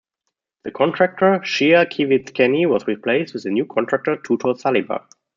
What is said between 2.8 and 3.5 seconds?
replaced with a